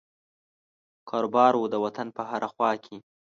کاروبار 1.09 1.53
وو 1.55 1.71
د 1.73 1.75
وطن 1.85 2.07
په 2.17 2.21
هره 2.29 2.47
خوا 2.53 2.71
کې. 2.83 2.97